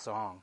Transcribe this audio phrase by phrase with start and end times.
[0.00, 0.40] song.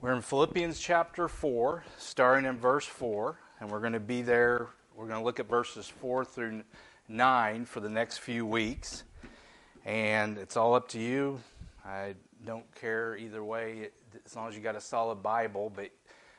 [0.00, 4.68] We're in Philippians chapter 4, starting in verse 4, and we're going to be there.
[4.94, 6.62] We're going to look at verses 4 through
[7.08, 9.02] 9 for the next few weeks.
[9.84, 11.40] And it's all up to you.
[11.84, 12.14] I
[12.46, 13.88] don't care either way,
[14.24, 15.72] as long as you got a solid Bible.
[15.74, 15.90] But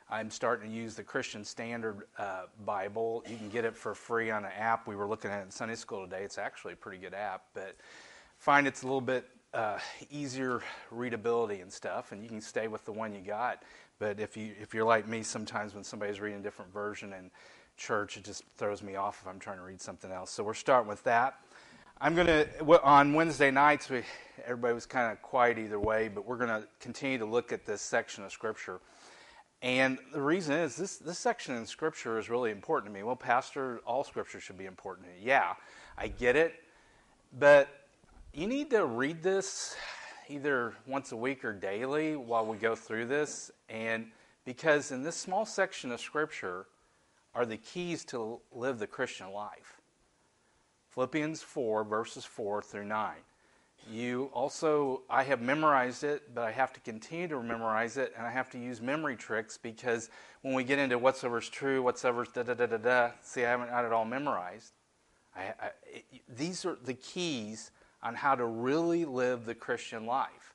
[0.10, 3.26] I'm starting to use the Christian Standard uh, Bible.
[3.30, 4.88] You can get it for free on an app.
[4.88, 6.24] We were looking at it in Sunday school today.
[6.24, 7.76] It's actually a pretty good app, but
[8.38, 9.80] find it's a little bit uh,
[10.12, 10.62] easier
[10.92, 13.64] readability and stuff, and you can stay with the one you got.
[13.98, 17.32] But if you if you're like me, sometimes when somebody's reading a different version in
[17.78, 20.32] church, it just throws me off if I'm trying to read something else.
[20.32, 21.40] So we're starting with that.
[22.02, 23.90] I'm to on Wednesday nights.
[23.90, 24.04] We,
[24.44, 27.82] everybody was kind of quiet either way, but we're to continue to look at this
[27.82, 28.82] section of Scripture.
[29.62, 33.04] And the reason is this this section in Scripture is really important to me.
[33.04, 35.20] Well, Pastor, all Scripture should be important to me.
[35.24, 35.54] Yeah,
[35.98, 36.56] I get it,
[37.40, 37.70] but
[38.36, 39.78] you need to read this
[40.28, 43.50] either once a week or daily while we go through this.
[43.70, 44.08] And
[44.44, 46.66] because in this small section of Scripture
[47.34, 49.80] are the keys to live the Christian life
[50.90, 53.16] Philippians 4, verses 4 through 9.
[53.92, 58.26] You also, I have memorized it, but I have to continue to memorize it, and
[58.26, 60.10] I have to use memory tricks because
[60.42, 63.70] when we get into whatsoever's true, whatsoever's da da da da da, see, I haven't
[63.70, 64.72] got it all memorized.
[65.36, 67.72] I, I, it, these are the keys
[68.06, 70.54] on how to really live the Christian life.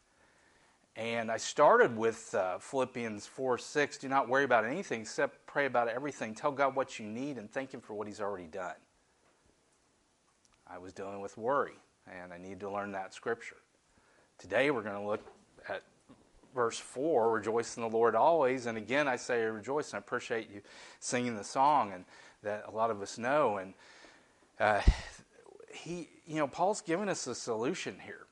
[0.94, 3.98] And I started with uh, Philippians 4 6.
[3.98, 6.34] Do not worry about anything except pray about everything.
[6.34, 8.76] Tell God what you need and thank Him for what He's already done.
[10.68, 11.74] I was dealing with worry,
[12.06, 13.56] and I need to learn that scripture.
[14.38, 15.26] Today we're going to look
[15.68, 15.82] at
[16.54, 18.66] verse 4 Rejoice in the Lord always.
[18.66, 20.60] And again, I say rejoice, and I appreciate you
[21.00, 22.04] singing the song and
[22.44, 23.56] that a lot of us know.
[23.56, 23.74] And
[24.60, 24.82] uh,
[25.72, 28.26] he, you know, Paul's given us a solution here.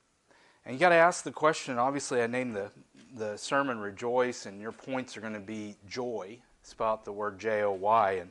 [0.64, 1.78] And you got to ask the question.
[1.78, 2.70] Obviously, I named the,
[3.17, 6.39] the sermon Rejoice, and your points are going to be joy.
[6.62, 8.12] Spell the word J O Y.
[8.12, 8.31] And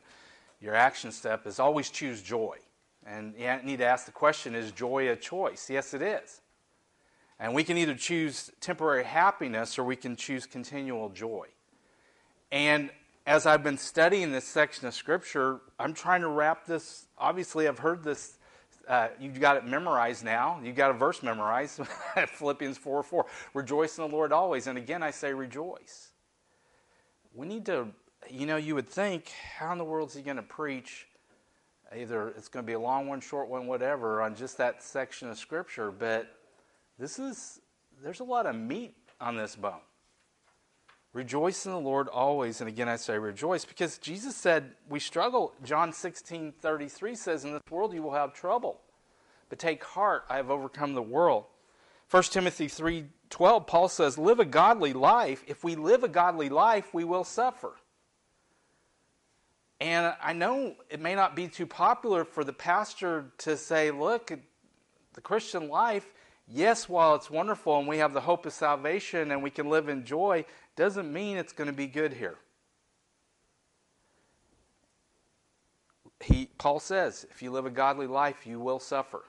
[0.61, 2.57] your action step is always choose joy.
[3.05, 5.69] And you need to ask the question is joy a choice?
[5.69, 6.41] Yes, it is.
[7.39, 11.47] And we can either choose temporary happiness or we can choose continual joy.
[12.51, 12.89] And
[13.25, 17.07] as I've been studying this section of Scripture, I'm trying to wrap this.
[17.17, 18.37] Obviously, I've heard this
[18.87, 20.59] uh, you've got it memorized now.
[20.63, 21.81] You've got a verse memorized
[22.27, 23.25] Philippians 4 4.
[23.53, 24.67] Rejoice in the Lord always.
[24.67, 26.11] And again, I say rejoice.
[27.33, 27.87] We need to,
[28.29, 31.07] you know, you would think, how in the world is he going to preach?
[31.95, 35.29] Either it's going to be a long one, short one, whatever, on just that section
[35.29, 35.91] of Scripture.
[35.91, 36.27] But
[36.97, 37.59] this is,
[38.03, 39.81] there's a lot of meat on this bone.
[41.13, 42.61] Rejoice in the Lord always.
[42.61, 45.53] And again, I say rejoice because Jesus said we struggle.
[45.63, 48.81] John 16 33 says, In this world you will have trouble.
[49.49, 51.45] But take heart, I have overcome the world.
[52.09, 55.43] 1 Timothy 3 12, Paul says, Live a godly life.
[55.47, 57.73] If we live a godly life, we will suffer.
[59.79, 64.31] And I know it may not be too popular for the pastor to say, Look,
[65.13, 66.13] the Christian life,
[66.47, 69.89] yes, while it's wonderful and we have the hope of salvation and we can live
[69.89, 70.45] in joy,
[70.77, 72.37] doesn't mean it's going to be good here.
[76.23, 79.23] He, Paul says, if you live a godly life, you will suffer.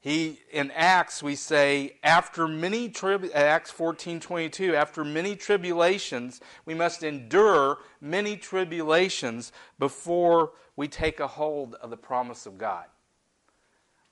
[0.00, 7.02] He in Acts we say after many trib Acts 14:22 after many tribulations we must
[7.02, 12.84] endure many tribulations before we take a hold of the promise of God.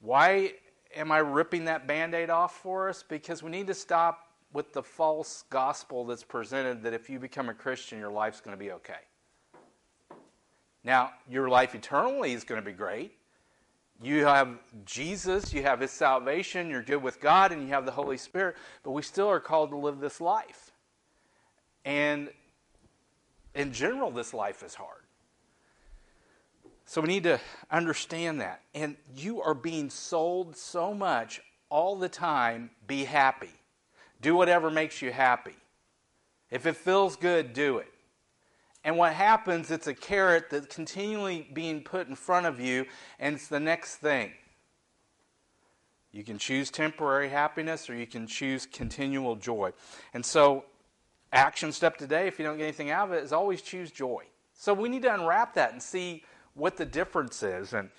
[0.01, 0.55] Why
[0.95, 3.05] am I ripping that band-aid off for us?
[3.09, 4.26] Because we need to stop
[4.57, 8.57] with the false gospel that's presented that if you become a Christian, your life's going
[8.57, 9.05] to be okay.
[10.83, 13.13] Now, your life eternally is going to be great.
[14.03, 14.49] You have
[14.87, 18.57] Jesus, you have His salvation, you're good with God, and you have the Holy Spirit,
[18.83, 20.73] but we still are called to live this life.
[21.85, 22.31] And
[23.55, 25.03] in general, this life is hard.
[26.87, 27.39] So we need to
[27.71, 28.63] understand that.
[28.75, 33.51] And you are being sold so much all the time be happy.
[34.27, 35.55] Do whatever makes you happy.
[36.51, 37.87] If it feels good, do it.
[38.83, 42.87] And what happens, it's a carrot that's continually being put in front of you,
[43.21, 44.33] and it's the next thing.
[46.11, 49.71] You can choose temporary happiness or you can choose continual joy.
[50.13, 50.65] And so,
[51.33, 54.25] action step today, if you don't get anything out of it, is always choose joy.
[54.55, 56.25] So, we need to unwrap that and see
[56.55, 57.75] what the difference is.
[57.75, 57.91] And,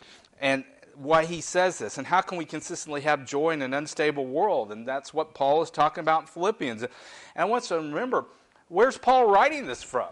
[0.41, 0.65] and
[0.97, 4.71] why he says this and how can we consistently have joy in an unstable world?
[4.71, 6.81] And that's what paul is talking about in philippians.
[6.81, 6.91] And
[7.35, 8.25] i want to remember
[8.67, 10.09] where's paul writing this from?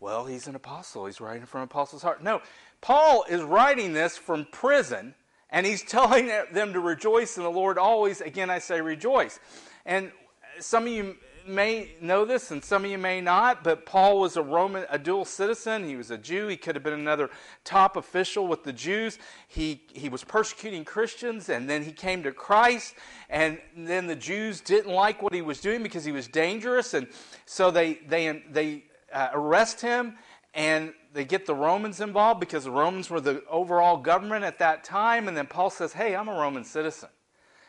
[0.00, 1.06] Well he's an apostle.
[1.06, 2.22] He's writing from apostle's heart.
[2.22, 2.42] No
[2.80, 5.14] paul is writing this from prison
[5.50, 8.20] and he's telling them to rejoice in the lord always.
[8.20, 9.40] Again i say rejoice.
[9.86, 10.12] And
[10.60, 11.16] some of you
[11.48, 14.98] may know this and some of you may not, but Paul was a Roman, a
[14.98, 15.84] dual citizen.
[15.84, 16.48] He was a Jew.
[16.48, 17.30] He could have been another
[17.64, 19.18] top official with the Jews.
[19.48, 22.94] He, he was persecuting Christians and then he came to Christ.
[23.30, 26.94] And then the Jews didn't like what he was doing because he was dangerous.
[26.94, 27.08] And
[27.46, 30.16] so they, they, they uh, arrest him
[30.54, 34.84] and they get the Romans involved because the Romans were the overall government at that
[34.84, 35.28] time.
[35.28, 37.08] And then Paul says, Hey, I'm a Roman citizen.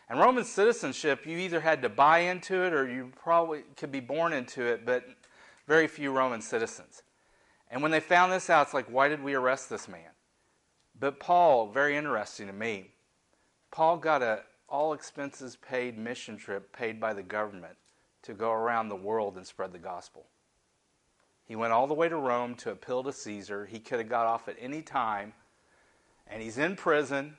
[0.10, 4.00] And Roman citizenship, you either had to buy into it or you probably could be
[4.00, 5.06] born into it, but
[5.68, 7.04] very few Roman citizens.
[7.70, 10.10] And when they found this out, it's like, why did we arrest this man?
[11.00, 12.92] But Paul, very interesting to me,
[13.72, 17.76] Paul got a all expenses paid mission trip paid by the government
[18.22, 20.26] to go around the world and spread the gospel.
[21.46, 23.66] He went all the way to Rome to appeal to Caesar.
[23.66, 25.34] He could have got off at any time,
[26.28, 27.38] and he's in prison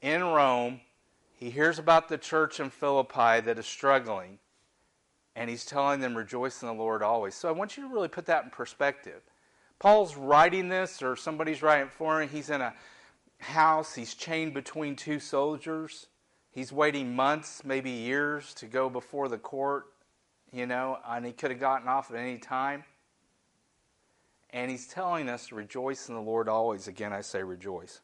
[0.00, 0.80] in Rome
[1.36, 4.38] he hears about the church in Philippi that is struggling,
[5.36, 7.34] and he's telling them, Rejoice in the Lord always.
[7.34, 9.20] So I want you to really put that in perspective.
[9.78, 12.30] Paul's writing this, or somebody's writing for him.
[12.30, 12.72] He's in a
[13.38, 16.06] house, he's chained between two soldiers.
[16.50, 19.92] He's waiting months, maybe years, to go before the court,
[20.50, 22.82] you know, and he could have gotten off at any time.
[24.48, 26.88] And he's telling us rejoice in the Lord always.
[26.88, 28.00] Again, I say rejoice.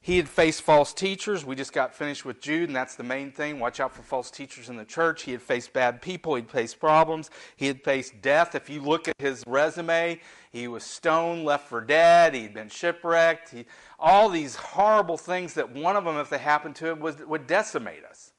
[0.00, 1.44] He had faced false teachers.
[1.44, 3.58] We just got finished with Jude, and that's the main thing.
[3.58, 5.22] Watch out for false teachers in the church.
[5.22, 6.36] He had faced bad people.
[6.36, 7.30] He'd faced problems.
[7.56, 8.54] He had faced death.
[8.54, 10.20] If you look at his resume,
[10.52, 12.34] he was stoned, left for dead.
[12.34, 13.50] He'd been shipwrecked.
[13.50, 13.66] He,
[13.98, 17.46] all these horrible things that one of them, if they happened to him, was, would
[17.46, 18.32] decimate us.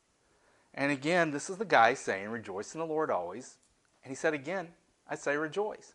[0.74, 3.58] And again, this is the guy saying, Rejoice in the Lord always.
[4.04, 4.70] And he said again,
[5.10, 5.94] I say rejoice.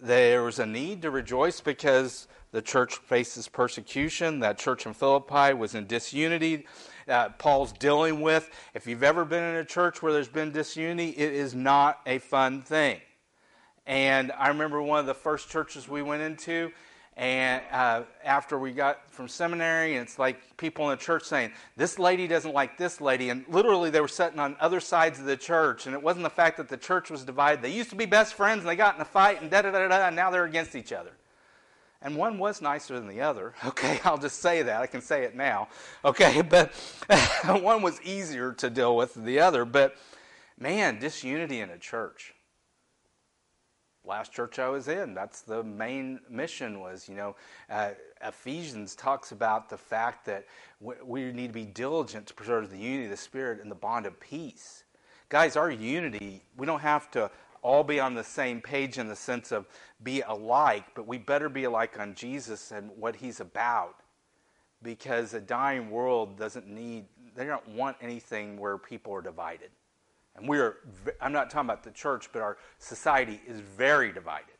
[0.00, 4.38] There was a need to rejoice because the church faces persecution.
[4.40, 6.66] That church in Philippi was in disunity.
[7.08, 8.48] Uh, Paul's dealing with.
[8.74, 12.18] If you've ever been in a church where there's been disunity, it is not a
[12.18, 13.00] fun thing.
[13.86, 16.70] And I remember one of the first churches we went into,
[17.18, 21.50] and uh, after we got from seminary, and it's like people in the church saying,
[21.76, 23.30] This lady doesn't like this lady.
[23.30, 25.86] And literally, they were sitting on other sides of the church.
[25.86, 27.60] And it wasn't the fact that the church was divided.
[27.60, 29.72] They used to be best friends, and they got in a fight, and da da
[29.72, 31.10] da da, and now they're against each other.
[32.02, 33.52] And one was nicer than the other.
[33.66, 34.80] Okay, I'll just say that.
[34.80, 35.66] I can say it now.
[36.04, 36.72] Okay, but
[37.46, 39.64] one was easier to deal with than the other.
[39.64, 39.96] But
[40.56, 42.32] man, disunity in a church
[44.08, 45.14] last church I was in.
[45.14, 47.36] That's the main mission was, you know,
[47.70, 47.90] uh,
[48.24, 50.46] Ephesians talks about the fact that
[50.80, 54.06] we need to be diligent to preserve the unity of the Spirit and the bond
[54.06, 54.84] of peace.
[55.28, 57.30] Guys, our unity, we don't have to
[57.62, 59.66] all be on the same page in the sense of
[60.02, 63.96] be alike, but we better be alike on Jesus and what he's about.
[64.82, 67.04] Because a dying world doesn't need,
[67.34, 69.70] they don't want anything where people are divided.
[70.38, 70.76] And we're,
[71.20, 74.54] I'm not talking about the church, but our society is very divided.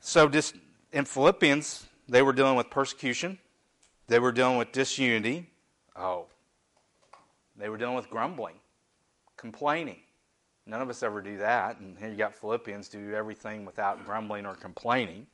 [0.00, 0.54] So, just
[0.92, 3.38] in Philippians, they were dealing with persecution,
[4.08, 5.50] they were dealing with disunity.
[5.96, 6.26] Oh,
[7.56, 8.56] they were dealing with grumbling,
[9.36, 9.98] complaining.
[10.66, 11.78] None of us ever do that.
[11.78, 15.26] And here you got Philippians do everything without grumbling or complaining.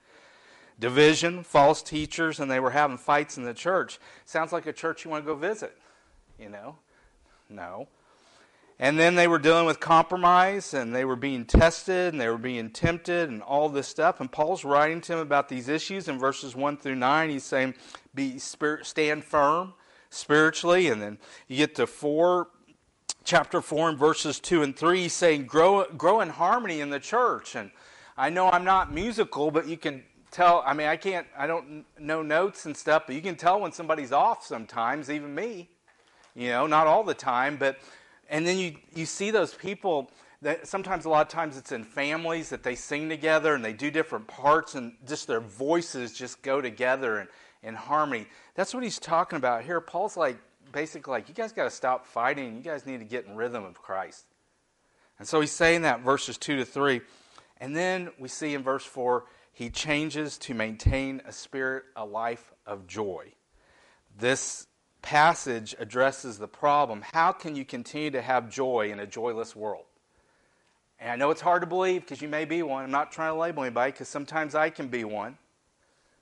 [0.78, 3.98] Division, false teachers, and they were having fights in the church.
[4.24, 5.76] Sounds like a church you want to go visit,
[6.38, 6.76] you know?
[7.48, 7.88] No.
[8.82, 12.36] And then they were dealing with compromise and they were being tested and they were
[12.36, 14.20] being tempted and all this stuff.
[14.20, 17.30] And Paul's writing to them about these issues in verses 1 through 9.
[17.30, 17.74] He's saying,
[18.12, 19.74] Be spirit, stand firm
[20.10, 20.88] spiritually.
[20.88, 22.48] And then you get to 4,
[23.22, 26.98] chapter 4 and verses 2 and 3, He's saying, grow, grow in harmony in the
[26.98, 27.54] church.
[27.54, 27.70] And
[28.16, 31.84] I know I'm not musical, but you can tell, I mean, I can't, I don't
[32.00, 35.68] know notes and stuff, but you can tell when somebody's off sometimes, even me.
[36.34, 37.78] You know, not all the time, but
[38.32, 40.10] and then you, you see those people
[40.40, 43.74] that sometimes a lot of times it's in families that they sing together and they
[43.74, 47.28] do different parts and just their voices just go together and
[47.62, 48.26] in harmony.
[48.54, 49.80] That's what he's talking about here.
[49.80, 50.38] Paul's like
[50.72, 52.56] basically like, you guys got to stop fighting.
[52.56, 54.24] You guys need to get in rhythm of Christ.
[55.18, 57.02] And so he's saying that verses 2 to 3.
[57.58, 62.50] And then we see in verse 4, he changes to maintain a spirit, a life
[62.66, 63.34] of joy.
[64.18, 64.66] This
[65.02, 69.84] passage addresses the problem how can you continue to have joy in a joyless world?
[70.98, 72.84] And I know it's hard to believe because you may be one.
[72.84, 75.36] I'm not trying to label anybody because sometimes I can be one.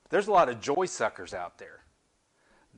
[0.09, 1.81] There's a lot of joy suckers out there.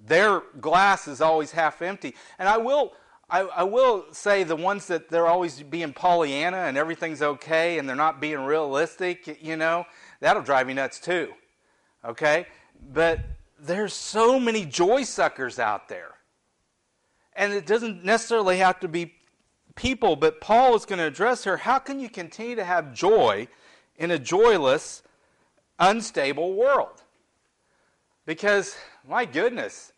[0.05, 2.13] Their glass is always half empty.
[2.37, 2.91] And I will,
[3.29, 7.87] I, I will say the ones that they're always being Pollyanna and everything's okay and
[7.87, 9.85] they're not being realistic, you know,
[10.19, 11.31] that'll drive me nuts too.
[12.03, 12.47] Okay?
[12.91, 13.21] But
[13.63, 16.15] there's so many joy suckers out there.
[17.35, 19.15] And it doesn't necessarily have to be
[19.75, 23.47] people, but Paul is going to address her how can you continue to have joy
[23.97, 25.01] in a joyless,
[25.79, 27.01] unstable world?
[28.25, 28.75] Because,
[29.07, 29.93] my goodness,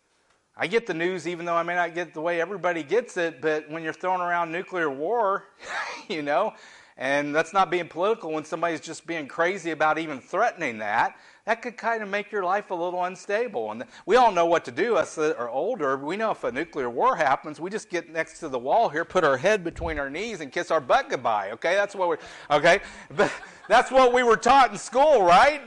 [0.56, 3.42] I get the news even though I may not get the way everybody gets it,
[3.42, 5.44] but when you're throwing around nuclear war,
[6.08, 6.54] you know,
[6.96, 11.16] and that's not being political when somebody's just being crazy about even threatening that,
[11.46, 13.70] that could kind of make your life a little unstable.
[13.70, 15.96] And we all know what to do, us that are older.
[15.96, 19.04] We know if a nuclear war happens, we just get next to the wall here,
[19.04, 21.52] put our head between our knees, and kiss our butt goodbye.
[21.52, 22.16] Okay, that's what we.
[22.50, 22.80] Okay,
[23.16, 23.32] but
[23.68, 25.62] that's what we were taught in school, right?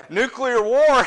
[0.10, 1.06] nuclear war,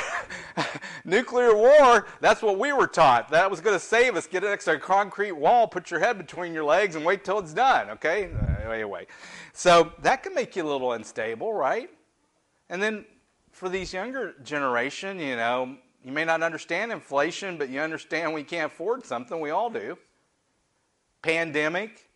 [1.05, 2.05] nuclear war.
[2.19, 3.31] That's what we were taught.
[3.31, 4.27] That was going to save us.
[4.27, 7.39] Get next to a concrete wall, put your head between your legs, and wait till
[7.39, 7.89] it's done.
[7.89, 8.29] Okay,
[8.71, 9.07] anyway,
[9.51, 11.89] so that can make you a little unstable, right?
[12.69, 13.05] And then
[13.51, 18.43] for these younger generation, you know, you may not understand inflation, but you understand we
[18.43, 19.39] can't afford something.
[19.39, 19.97] We all do.
[21.21, 22.09] Pandemic,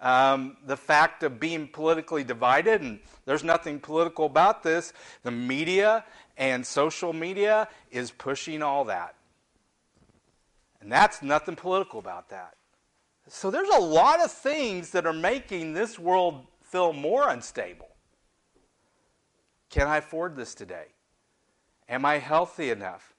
[0.00, 4.92] um, the fact of being politically divided, and there's nothing political about this.
[5.22, 6.04] The media
[6.38, 9.14] and social media is pushing all that.
[10.80, 12.54] And that's nothing political about that.
[13.28, 17.88] So there's a lot of things that are making this world feel more unstable.
[19.76, 20.86] Can I afford this today?
[21.86, 23.12] Am I healthy enough?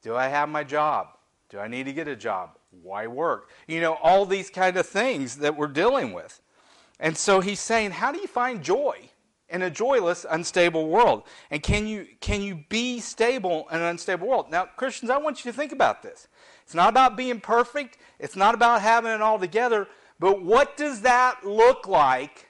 [0.00, 1.08] Do I have my job?
[1.48, 2.50] Do I need to get a job?
[2.70, 3.50] Why work?
[3.66, 6.40] You know, all these kind of things that we're dealing with.
[7.00, 9.10] And so he's saying, how do you find joy
[9.48, 11.24] in a joyless, unstable world?
[11.50, 14.48] And can you can you be stable in an unstable world?
[14.48, 16.28] Now, Christians, I want you to think about this.
[16.62, 19.88] It's not about being perfect, it's not about having it all together,
[20.20, 22.48] but what does that look like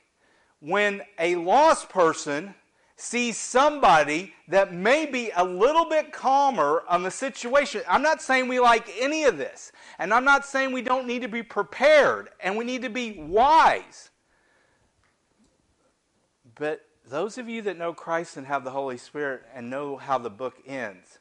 [0.61, 2.55] when a lost person
[3.03, 7.83] sees somebody that may be a little bit calmer on the situation.
[7.89, 11.23] I'm not saying we like any of this, and I'm not saying we don't need
[11.23, 14.11] to be prepared and we need to be wise.
[16.55, 20.19] But those of you that know Christ and have the Holy Spirit and know how
[20.19, 21.19] the book ends,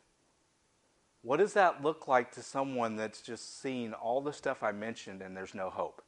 [1.23, 5.23] what does that look like to someone that's just seen all the stuff I mentioned
[5.23, 6.03] and there's no hope?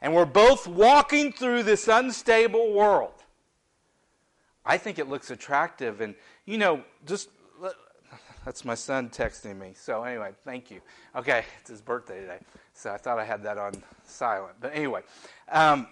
[0.00, 3.24] And we're both walking through this unstable world.
[4.64, 6.00] I think it looks attractive.
[6.00, 7.30] And, you know, just
[8.44, 9.72] that's my son texting me.
[9.74, 10.80] So, anyway, thank you.
[11.14, 12.38] Okay, it's his birthday today.
[12.72, 13.72] So, I thought I had that on
[14.04, 14.56] silent.
[14.60, 15.02] But anyway,
[15.50, 15.86] um,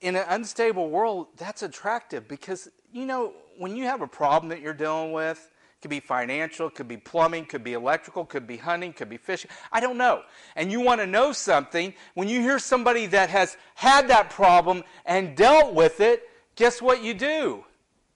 [0.00, 4.60] in an unstable world, that's attractive because, you know, when you have a problem that
[4.60, 8.46] you're dealing with, it could be financial, it could be plumbing, could be electrical, could
[8.46, 9.50] be hunting, could be fishing.
[9.70, 10.22] I don't know.
[10.56, 14.84] And you want to know something, when you hear somebody that has had that problem
[15.04, 17.64] and dealt with it, guess what you do?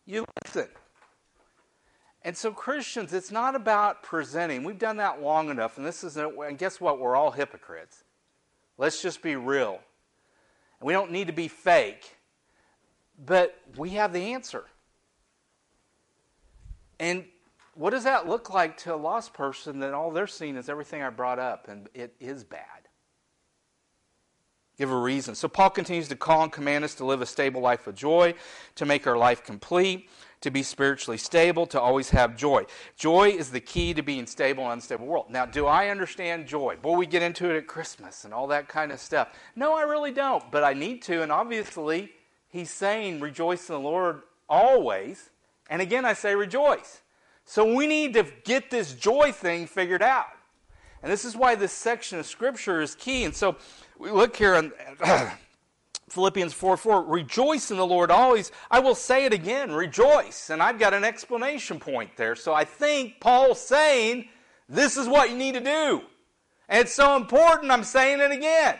[0.07, 0.69] You listen.
[2.25, 4.63] And so, Christians, it's not about presenting.
[4.63, 7.01] We've done that long enough, and this is, and guess what?
[7.01, 8.05] We're all hypocrites.
[8.79, 9.81] Let's just be real.
[10.81, 12.17] And we don't need to be fake,
[13.25, 14.65] but we have the answer.
[17.01, 17.25] And
[17.75, 21.03] what does that look like to a lost person that all they're seeing is everything
[21.03, 22.82] I brought up, and it is bad?
[24.83, 25.37] Give a reason.
[25.37, 28.35] So Paul continues to call and command us to live a stable life of joy,
[28.75, 30.11] to make our life complete,
[30.41, 32.65] to be spiritually stable, to always have joy.
[32.97, 35.27] Joy is the key to being stable in an unstable world.
[35.31, 36.79] Now, do I understand joy?
[36.83, 39.29] Boy, we get into it at Christmas and all that kind of stuff.
[39.55, 42.11] No, I really don't, but I need to, and obviously,
[42.49, 45.31] he's saying rejoice in the Lord always.
[45.71, 47.03] And again, I say rejoice.
[47.45, 50.27] So we need to get this joy thing figured out.
[51.03, 53.25] And this is why this section of Scripture is key.
[53.25, 53.57] And so
[54.03, 54.73] we look here in
[56.09, 57.05] Philippians 4 4.
[57.05, 58.51] Rejoice in the Lord always.
[58.71, 60.51] I will say it again, rejoice.
[60.51, 62.35] And I've got an explanation point there.
[62.35, 64.29] So I think Paul's saying
[64.69, 66.03] this is what you need to do.
[66.69, 68.77] And it's so important, I'm saying it again.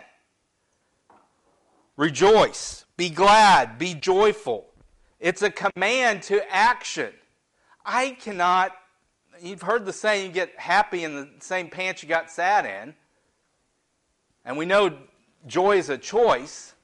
[1.97, 2.85] Rejoice.
[2.97, 3.79] Be glad.
[3.79, 4.67] Be joyful.
[5.21, 7.13] It's a command to action.
[7.85, 8.73] I cannot
[9.41, 12.95] you've heard the saying, you get happy in the same pants you got sad in.
[14.45, 14.99] And we know
[15.47, 16.75] joy is a choice,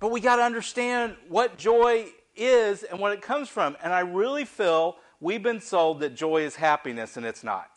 [0.00, 3.76] but we got to understand what joy is and what it comes from.
[3.82, 7.68] And I really feel we've been sold that joy is happiness, and it's not.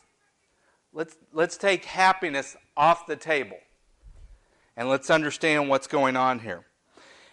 [0.94, 3.58] Let's, let's take happiness off the table
[4.76, 6.66] and let's understand what's going on here.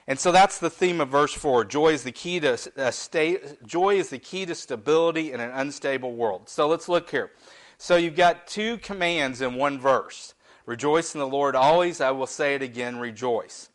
[0.06, 1.64] And so that's the theme of verse 4.
[1.64, 2.58] Joy is the key to
[2.92, 6.48] stay, joy is the key to stability in an unstable world.
[6.48, 7.30] So let's look here.
[7.78, 10.34] So you've got two commands in one verse.
[10.66, 12.00] Rejoice in the Lord always.
[12.00, 13.68] I will say it again, rejoice.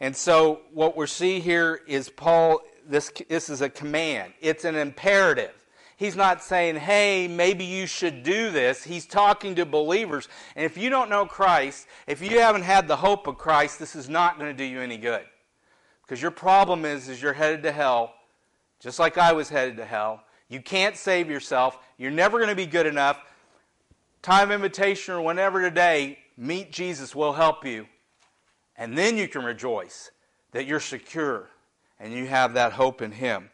[0.00, 4.34] And so what we see here is Paul this this is a command.
[4.40, 5.52] It's an imperative.
[5.96, 8.82] He's not saying, hey, maybe you should do this.
[8.82, 10.28] He's talking to believers.
[10.56, 13.94] And if you don't know Christ, if you haven't had the hope of Christ, this
[13.94, 15.24] is not going to do you any good.
[16.02, 18.12] Because your problem is, is you're headed to hell,
[18.80, 20.24] just like I was headed to hell.
[20.48, 21.78] You can't save yourself.
[21.96, 23.20] You're never going to be good enough.
[24.20, 27.86] Time invitation or whenever today, meet Jesus will help you.
[28.76, 30.10] And then you can rejoice
[30.52, 31.48] that you're secure
[31.98, 33.50] and you have that hope in Him.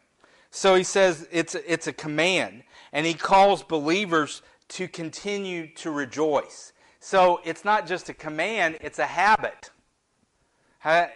[0.50, 6.72] So he says it's, it's a command, and he calls believers to continue to rejoice.
[6.98, 9.70] So it's not just a command, it's a habit.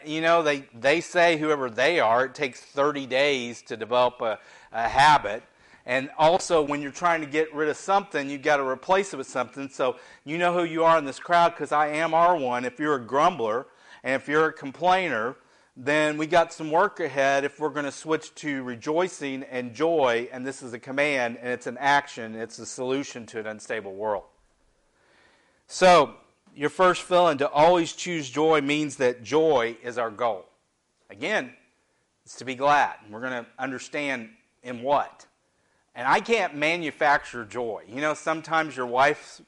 [0.05, 4.39] You know, they, they say, whoever they are, it takes 30 days to develop a,
[4.73, 5.43] a habit.
[5.87, 9.19] And also, when you're trying to get rid of something, you've got to replace it
[9.19, 9.69] with something.
[9.69, 12.65] So you know who you are in this crowd because I am R1.
[12.65, 13.67] If you're a grumbler
[14.03, 15.37] and if you're a complainer,
[15.77, 20.29] then we got some work ahead if we're going to switch to rejoicing and joy.
[20.33, 23.95] And this is a command and it's an action, it's a solution to an unstable
[23.95, 24.25] world.
[25.67, 26.15] So,
[26.57, 30.47] your first feeling to always choose joy means that joy is our goal.
[31.11, 31.53] Again,
[32.25, 32.95] it's to be glad.
[33.11, 34.31] We're going to understand
[34.63, 35.27] in what.
[35.95, 37.85] And I can't manufacture joy.
[37.89, 39.41] You know, sometimes your wife,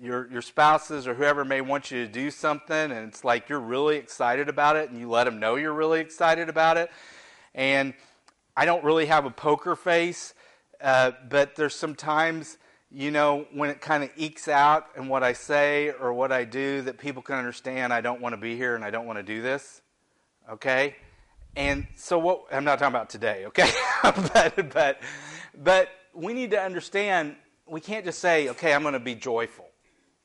[0.00, 3.60] your, your spouses, or whoever may want you to do something, and it's like you're
[3.60, 6.90] really excited about it, and you let them know you're really excited about it.
[7.54, 7.92] And
[8.56, 10.32] I don't really have a poker face,
[10.80, 12.56] uh, but there's some times,
[12.90, 16.44] you know, when it kind of ekes out in what I say or what I
[16.44, 19.18] do that people can understand I don't want to be here and I don't want
[19.18, 19.82] to do this.
[20.50, 20.96] Okay?
[21.56, 23.70] And so what I'm not talking about today, okay?
[24.02, 25.00] but but
[25.62, 29.66] but we need to understand we can't just say, okay, I'm going to be joyful.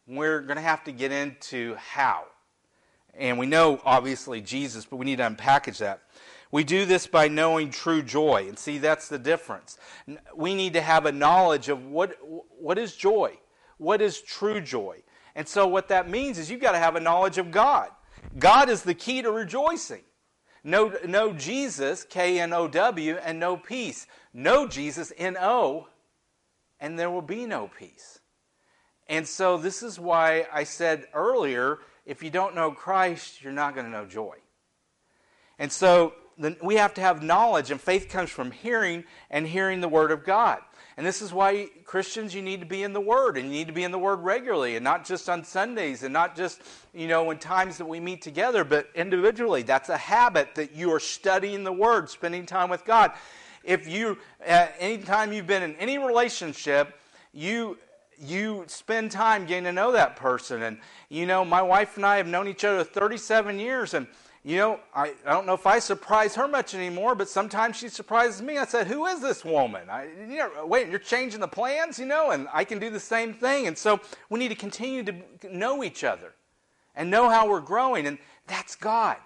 [0.07, 2.25] We're going to have to get into how.
[3.13, 6.01] And we know, obviously, Jesus, but we need to unpackage that.
[6.51, 8.45] We do this by knowing true joy.
[8.48, 9.77] And see, that's the difference.
[10.36, 12.17] We need to have a knowledge of what,
[12.59, 13.38] what is joy?
[13.77, 15.03] What is true joy?
[15.36, 17.89] And so, what that means is you've got to have a knowledge of God.
[18.38, 20.01] God is the key to rejoicing.
[20.63, 24.07] Know, know Jesus, K N O W, and no peace.
[24.34, 25.88] No Jesus, N O,
[26.79, 28.19] and there will be no peace.
[29.07, 33.73] And so, this is why I said earlier if you don't know Christ, you're not
[33.73, 34.36] going to know joy.
[35.57, 36.13] And so,
[36.62, 40.23] we have to have knowledge, and faith comes from hearing and hearing the Word of
[40.23, 40.60] God.
[40.99, 43.67] And this is why Christians, you need to be in the Word, and you need
[43.67, 46.62] to be in the Word regularly, and not just on Sundays, and not just,
[46.93, 49.62] you know, in times that we meet together, but individually.
[49.62, 53.13] That's a habit that you are studying the Word, spending time with God.
[53.63, 56.99] If you, uh, anytime you've been in any relationship,
[57.31, 57.77] you
[58.21, 60.63] you spend time getting to know that person.
[60.63, 64.05] And, you know, my wife and I have known each other 37 years, and
[64.49, 67.88] you know, I, I don't know if I surprise her much anymore, but sometimes she
[67.88, 68.57] surprises me.
[68.57, 69.88] I said, Who is this woman?
[69.91, 72.99] I, you know, wait, you're changing the plans, you know, and I can do the
[72.99, 73.67] same thing.
[73.67, 75.13] And so we need to continue to
[75.51, 76.33] know each other
[76.95, 79.17] and know how we're growing, and that's God.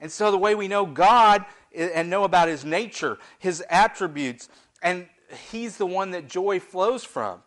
[0.00, 4.48] And so the way we know God and know about His nature, His attributes,
[4.82, 5.06] and
[5.52, 7.42] He's the one that joy flows from.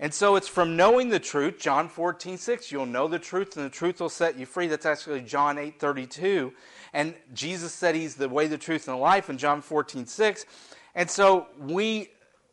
[0.00, 2.70] And so it's from knowing the truth, John 14, 6.
[2.70, 4.68] You'll know the truth, and the truth will set you free.
[4.68, 6.52] That's actually John 8, 32.
[6.92, 10.46] And Jesus said he's the way, the truth, and the life in John 14, 6.
[10.94, 12.10] And so we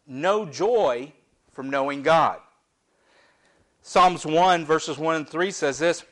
[0.07, 1.13] know joy
[1.51, 2.39] from knowing God.
[3.81, 6.03] Psalms 1, verses 1 and 3 says this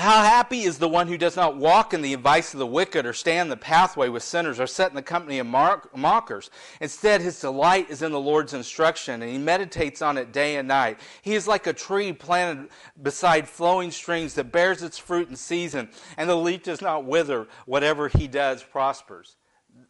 [0.00, 3.06] how happy is the one who does not walk in the advice of the wicked,
[3.06, 6.50] or stand in the pathway with sinners, or sit in the company of mockers.
[6.80, 10.66] Instead, his delight is in the Lord's instruction, and he meditates on it day and
[10.66, 10.98] night.
[11.22, 15.88] He is like a tree planted beside flowing streams that bears its fruit in season,
[16.16, 17.46] and the leaf does not wither.
[17.66, 19.36] Whatever he does prospers.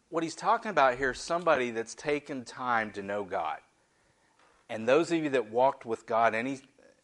[0.09, 3.57] What he's talking about here is somebody that's taken time to know God.
[4.69, 6.59] And those of you that walked with God any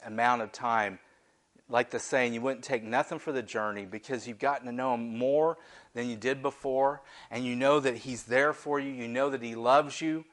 [0.06, 1.00] amount of time,
[1.70, 4.94] like the saying, you wouldn't take nothing for the journey because you've gotten to know
[4.94, 5.58] him more
[5.94, 8.92] than you did before, and you know that he's there for you.
[8.92, 10.24] You know that he loves you,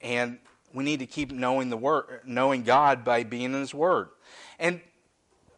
[0.00, 0.38] and
[0.72, 4.08] we need to keep knowing the word, knowing God by being in His Word.
[4.58, 4.80] And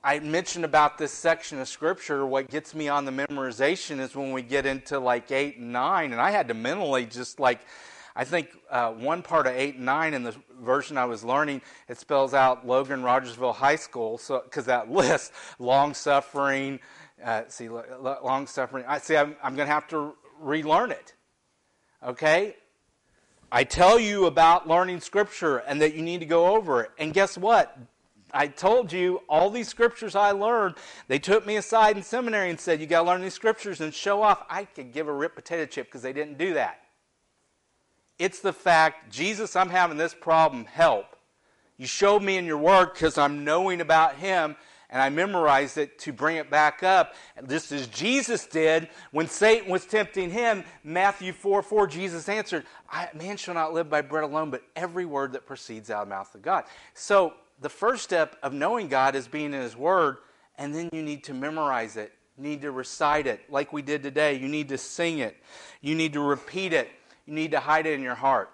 [0.02, 2.24] I mentioned about this section of Scripture.
[2.26, 6.12] What gets me on the memorization is when we get into like eight and nine,
[6.12, 7.60] and I had to mentally just like
[8.14, 11.62] I think uh, one part of 8 and 9 in the version I was learning,
[11.88, 16.78] it spells out Logan Rogersville High School, so because that list, long suffering,
[17.24, 18.84] uh, see, long suffering.
[18.86, 21.14] I see, I'm, I'm going to have to relearn it.
[22.04, 22.56] Okay?
[23.50, 26.90] I tell you about learning Scripture and that you need to go over it.
[26.98, 27.76] And guess what?
[28.34, 32.58] I told you all these scriptures I learned, they took me aside in seminary and
[32.58, 34.42] said, You got to learn these scriptures and show off.
[34.48, 36.81] I could give a rip potato chip because they didn't do that
[38.22, 41.16] It's the fact, Jesus, I'm having this problem, help.
[41.76, 44.54] You showed me in your word because I'm knowing about him
[44.90, 47.16] and I memorized it to bring it back up,
[47.48, 50.62] just as Jesus did when Satan was tempting him.
[50.84, 52.64] Matthew 4 4, Jesus answered,
[53.12, 56.14] Man shall not live by bread alone, but every word that proceeds out of the
[56.14, 56.62] mouth of God.
[56.94, 60.18] So the first step of knowing God is being in His Word,
[60.58, 62.12] and then you need to memorize it.
[62.38, 64.34] Need to recite it like we did today.
[64.34, 65.36] You need to sing it.
[65.80, 66.88] You need to repeat it.
[67.32, 68.50] You need to hide it in your heart.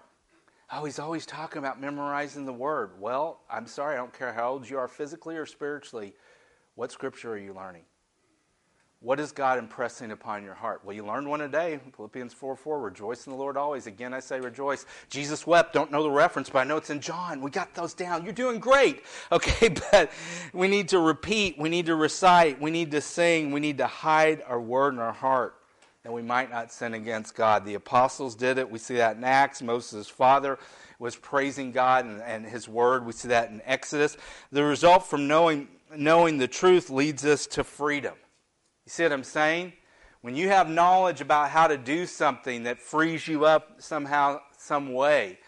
[0.71, 2.91] Oh, he's always talking about memorizing the word.
[2.97, 6.13] Well, I'm sorry, I don't care how old you are physically or spiritually.
[6.75, 7.81] What scripture are you learning?
[9.01, 10.79] What is God impressing upon your heart?
[10.85, 11.81] Well, you learned one a day.
[11.93, 12.79] Philippians 4 4.
[12.79, 13.85] Rejoice in the Lord always.
[13.85, 14.85] Again, I say rejoice.
[15.09, 15.73] Jesus wept.
[15.73, 17.41] Don't know the reference, but I know it's in John.
[17.41, 18.23] We got those down.
[18.23, 19.03] You're doing great.
[19.33, 20.09] Okay, but
[20.53, 21.57] we need to repeat.
[21.59, 22.61] We need to recite.
[22.61, 23.51] We need to sing.
[23.51, 25.58] We need to hide our word in our heart
[26.03, 27.65] that we might not sin against God.
[27.65, 28.71] The apostles did it.
[28.71, 29.61] We see that in Acts.
[29.61, 30.57] Moses' father
[30.97, 33.05] was praising God and, and his word.
[33.05, 34.17] We see that in Exodus.
[34.51, 38.13] The result from knowing knowing the truth leads us to freedom.
[38.85, 39.73] You see what I'm saying?
[40.21, 44.93] When you have knowledge about how to do something that frees you up somehow, some
[44.93, 45.39] way.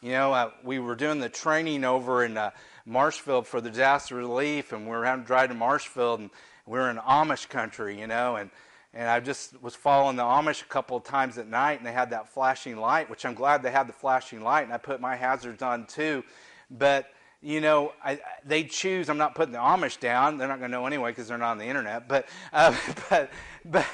[0.00, 2.52] You know, uh, we were doing the training over in uh,
[2.86, 6.30] Marshfield for the disaster relief, and we were having to drive to Marshfield, and
[6.64, 8.50] we were in Amish country, you know, and
[8.92, 11.92] and I just was following the Amish a couple of times at night, and they
[11.92, 15.00] had that flashing light, which I'm glad they had the flashing light, and I put
[15.00, 16.24] my hazards on too.
[16.70, 17.10] But
[17.42, 19.08] you know, I, they choose.
[19.08, 20.36] I'm not putting the Amish down.
[20.36, 22.06] They're not going to know anyway because they're not on the internet.
[22.06, 22.76] But, uh,
[23.08, 23.30] but,
[23.64, 23.86] but,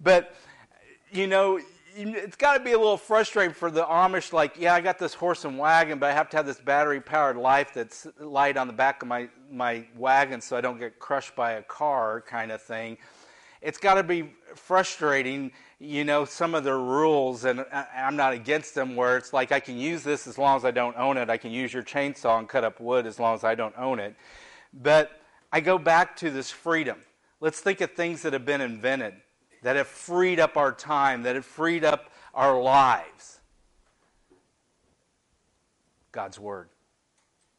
[0.00, 0.34] but,
[1.12, 1.60] you know,
[1.94, 4.32] it's got to be a little frustrating for the Amish.
[4.32, 7.36] Like, yeah, I got this horse and wagon, but I have to have this battery-powered
[7.36, 11.34] light that's light on the back of my my wagon so I don't get crushed
[11.34, 12.98] by a car, kind of thing.
[13.60, 18.74] It's got to be frustrating you know, some of the rules, and I'm not against
[18.74, 21.30] them, where it's like I can use this as long as I don't own it.
[21.30, 24.00] I can use your chainsaw and cut up wood as long as I don't own
[24.00, 24.16] it.
[24.72, 25.20] But
[25.52, 26.98] I go back to this freedom.
[27.40, 29.14] Let's think of things that have been invented,
[29.62, 33.38] that have freed up our time, that have freed up our lives.
[36.10, 36.70] God's Word,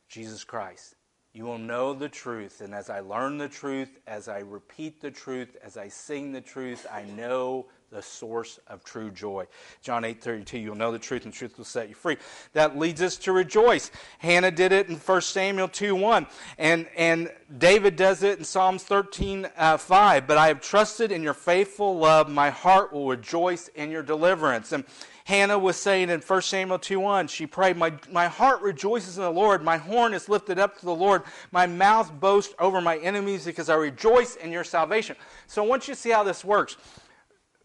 [0.09, 0.95] Jesus Christ.
[1.39, 2.59] You will know the truth.
[2.59, 6.41] And as I learn the truth, as I repeat the truth, as I sing the
[6.41, 9.47] truth, I know the source of true joy.
[9.81, 12.17] John 8 32, you'll know the truth, and truth will set you free.
[12.51, 13.89] That leads us to rejoice.
[14.17, 18.83] Hannah did it in 1 Samuel 2 1, and, and David does it in Psalms
[18.83, 20.27] 13 uh, 5.
[20.27, 22.29] But I have trusted in your faithful love.
[22.29, 24.73] My heart will rejoice in your deliverance.
[24.73, 24.83] And
[25.29, 29.23] Hannah was saying in 1 Samuel 2 1, she prayed, my, my heart rejoices in
[29.23, 29.63] the Lord.
[29.63, 31.21] My horn is lifted up to the Lord.
[31.51, 35.15] My mouth boasts over my enemies because I rejoice in your salvation.
[35.45, 36.77] So I want you to see how this works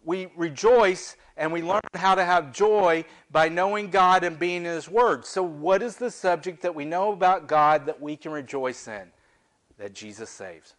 [0.05, 4.75] we rejoice and we learn how to have joy by knowing God and being in
[4.75, 5.25] His Word.
[5.25, 9.09] So, what is the subject that we know about God that we can rejoice in?
[9.79, 10.75] That Jesus saves,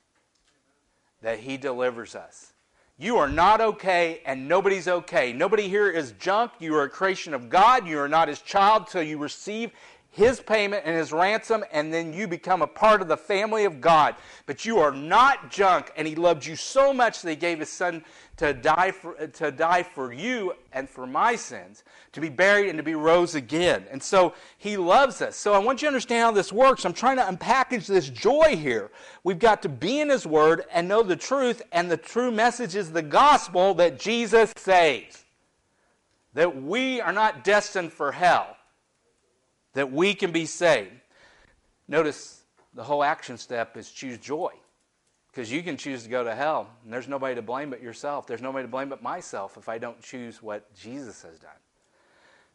[1.23, 2.53] that He delivers us.
[2.97, 5.33] You are not okay, and nobody's okay.
[5.33, 6.53] Nobody here is junk.
[6.59, 7.85] You are a creation of God.
[7.85, 9.71] You are not His child till you receive
[10.15, 13.81] his payment and his ransom, and then you become a part of the family of
[13.81, 14.15] God.
[14.45, 17.67] But you are not junk, and he loved you so much that he gave his
[17.67, 18.01] son
[18.37, 22.77] to die for, to die for you and for my sins, to be buried and
[22.77, 23.87] to be rose again.
[23.91, 25.35] And so he loves us.
[25.35, 26.85] So I want you to understand how this works.
[26.85, 28.91] I'm trying to unpackage this joy here.
[29.25, 32.73] We've got to be in his word and know the truth, and the true message
[32.73, 35.25] is the gospel that Jesus saves.
[36.35, 38.55] That we are not destined for hell
[39.75, 40.91] that we can be saved.
[41.87, 42.41] Notice
[42.73, 44.51] the whole action step is choose joy.
[45.31, 48.25] Because you can choose to go to hell, and there's nobody to blame but yourself.
[48.25, 51.51] There's nobody to blame but myself if I don't choose what Jesus has done.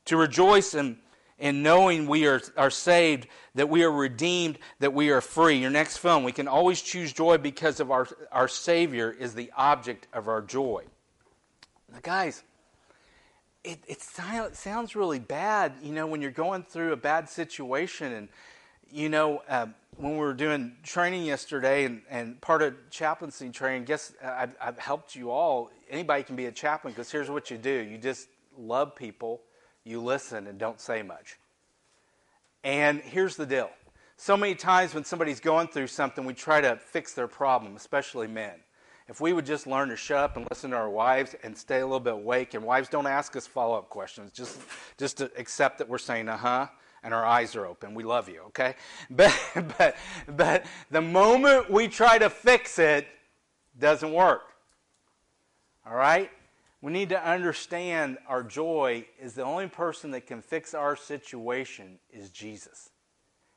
[0.07, 0.97] To rejoice in,
[1.39, 5.59] in knowing we are, are saved, that we are redeemed, that we are free.
[5.59, 9.53] Your next film, we can always choose joy because of our, our Savior is the
[9.59, 10.85] object of our joy.
[11.93, 12.43] Now, guys,
[13.65, 18.13] it, it sounds really bad, you know, when you're going through a bad situation.
[18.13, 18.29] And,
[18.91, 23.85] you know, uh, when we were doing training yesterday and, and part of chaplaincy training,
[23.85, 25.71] guess I've, I've helped you all.
[25.91, 29.43] Anybody can be a chaplain because here's what you do you just love people,
[29.85, 31.39] you listen, and don't say much.
[32.65, 33.71] And here's the deal
[34.17, 38.27] so many times when somebody's going through something, we try to fix their problem, especially
[38.27, 38.55] men
[39.11, 41.81] if we would just learn to shut up and listen to our wives and stay
[41.81, 44.61] a little bit awake, and wives don't ask us follow up questions, just,
[44.99, 46.69] just to accept that we're saying uh huh
[47.03, 47.95] and our eyes are open.
[47.95, 48.77] We love you, okay?
[49.11, 49.37] But,
[49.77, 49.97] but,
[50.29, 53.07] but the moment we try to fix it,
[53.79, 54.43] doesn't work.
[55.87, 56.31] All right?
[56.83, 61.99] We need to understand our joy is the only person that can fix our situation
[62.13, 62.91] is Jesus.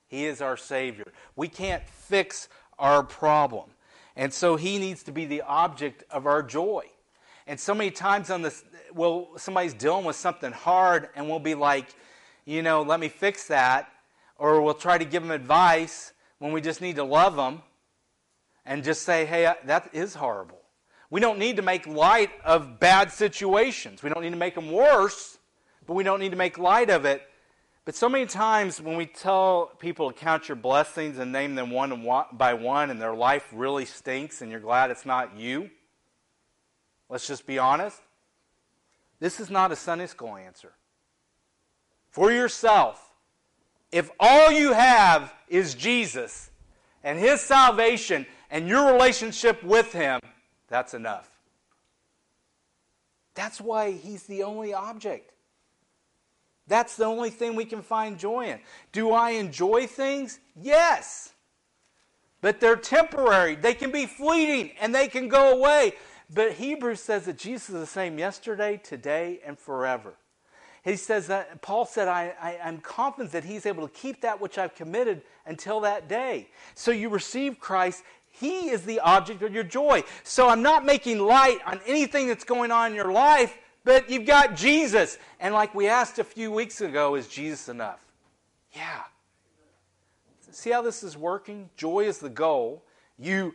[0.07, 1.11] He is our Savior.
[1.35, 3.69] We can't fix our problem.
[4.15, 6.85] And so He needs to be the object of our joy.
[7.47, 11.55] And so many times on this, well, somebody's dealing with something hard, and we'll be
[11.55, 11.93] like,
[12.45, 13.89] you know, let me fix that.
[14.37, 17.61] Or we'll try to give them advice when we just need to love them
[18.65, 20.59] and just say, hey, uh, that is horrible.
[21.09, 24.01] We don't need to make light of bad situations.
[24.01, 25.37] We don't need to make them worse,
[25.85, 27.21] but we don't need to make light of it.
[27.85, 31.69] But so many times when we tell people to count your blessings and name them
[31.69, 35.69] one by one, and their life really stinks and you're glad it's not you,
[37.09, 37.99] let's just be honest.
[39.19, 40.71] This is not a Sunday school answer.
[42.09, 43.11] For yourself,
[43.91, 46.51] if all you have is Jesus
[47.03, 50.21] and His salvation and your relationship with Him,
[50.67, 51.29] that's enough.
[53.35, 55.32] That's why he's the only object.
[56.67, 58.59] That's the only thing we can find joy in.
[58.91, 60.39] Do I enjoy things?
[60.55, 61.33] Yes.
[62.41, 63.55] But they're temporary.
[63.55, 65.93] They can be fleeting and they can go away.
[66.33, 70.13] But Hebrews says that Jesus is the same yesterday, today, and forever.
[70.83, 74.41] He says that Paul said, I, I, I'm confident that he's able to keep that
[74.41, 76.49] which I've committed until that day.
[76.75, 80.03] So you receive Christ, he is the object of your joy.
[80.23, 84.25] So I'm not making light on anything that's going on in your life, but you've
[84.25, 85.17] got Jesus.
[85.39, 87.99] And like we asked a few weeks ago, is Jesus enough?
[88.71, 89.01] Yeah.
[90.51, 91.69] See how this is working?
[91.77, 92.83] Joy is the goal.
[93.17, 93.53] You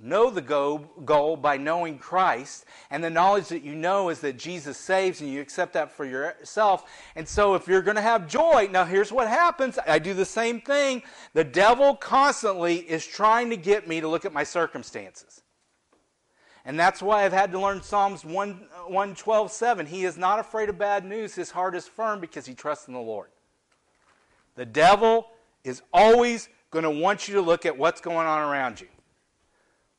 [0.00, 4.76] know the goal by knowing Christ, and the knowledge that you know is that Jesus
[4.76, 6.88] saves and you accept that for yourself.
[7.16, 10.24] And so, if you're going to have joy, now here's what happens I do the
[10.24, 11.02] same thing.
[11.34, 15.42] The devil constantly is trying to get me to look at my circumstances.
[16.68, 19.86] And that's why I've had to learn Psalms 1, uh, 112 7.
[19.86, 22.92] He is not afraid of bad news, his heart is firm because he trusts in
[22.92, 23.30] the Lord.
[24.54, 25.28] The devil
[25.64, 28.88] is always going to want you to look at what's going on around you.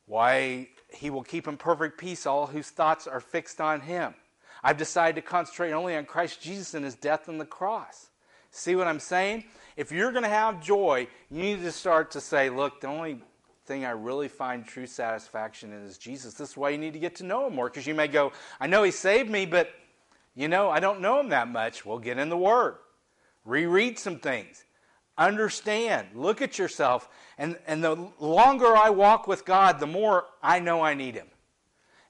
[0.06, 4.14] Why he will keep in perfect peace all whose thoughts are fixed on him.
[4.62, 8.10] I've decided to concentrate only on Christ Jesus and his death on the cross.
[8.52, 9.42] See what I'm saying?
[9.76, 13.22] If you're going to have joy, you need to start to say, look, the only
[13.70, 16.34] thing I really find true satisfaction in is Jesus.
[16.34, 18.32] This is why you need to get to know him more because you may go,
[18.58, 19.70] I know he saved me, but
[20.34, 21.86] you know, I don't know him that much.
[21.86, 22.78] Well, get in the Word,
[23.44, 24.64] reread some things.
[25.16, 30.58] Understand, look at yourself, and, and the longer I walk with God, the more I
[30.58, 31.26] know I need Him.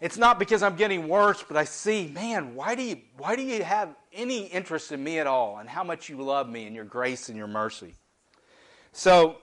[0.00, 3.42] It's not because I'm getting worse, but I see, man, why do you, why do
[3.42, 6.74] you have any interest in me at all and how much you love me and
[6.74, 7.96] your grace and your mercy?
[8.92, 9.36] So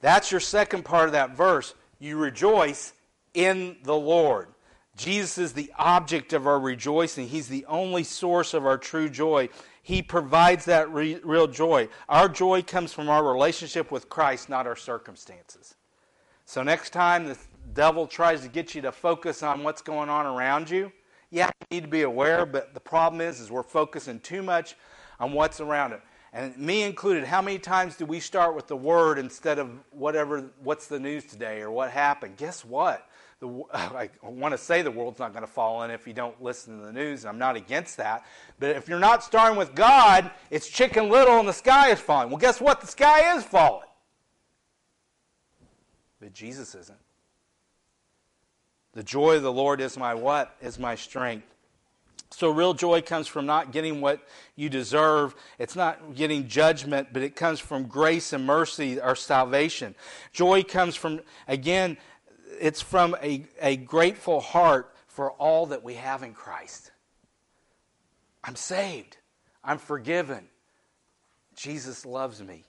[0.00, 1.74] that's your second part of that verse.
[1.98, 2.92] You rejoice
[3.34, 4.48] in the Lord.
[4.96, 7.28] Jesus is the object of our rejoicing.
[7.28, 9.48] He's the only source of our true joy.
[9.82, 11.88] He provides that re- real joy.
[12.08, 15.76] Our joy comes from our relationship with Christ, not our circumstances.
[16.44, 17.38] So, next time the
[17.74, 20.90] devil tries to get you to focus on what's going on around you,
[21.30, 24.74] yeah, you need to be aware, but the problem is, is we're focusing too much
[25.20, 26.00] on what's around it.
[26.32, 30.50] And me included, how many times do we start with the word instead of whatever,
[30.62, 32.36] what's the news today or what happened?
[32.36, 33.08] Guess what?
[33.40, 36.40] the, I want to say the world's not going to fall in if you don't
[36.42, 37.24] listen to the news.
[37.24, 38.24] And I'm not against that.
[38.58, 42.30] But if you're not starting with God, it's chicken little and the sky is falling.
[42.30, 42.80] Well, guess what?
[42.80, 43.88] The sky is falling.
[46.20, 46.98] But Jesus isn't.
[48.92, 50.56] The joy of the Lord is my what?
[50.60, 51.46] Is my strength.
[52.30, 54.20] So, real joy comes from not getting what
[54.54, 55.34] you deserve.
[55.58, 59.94] It's not getting judgment, but it comes from grace and mercy, our salvation.
[60.32, 61.96] Joy comes from, again,
[62.60, 66.90] it's from a, a grateful heart for all that we have in Christ.
[68.44, 69.16] I'm saved.
[69.64, 70.48] I'm forgiven.
[71.56, 72.64] Jesus loves me.